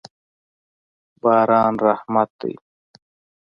[1.21, 2.53] باران رحمت دی.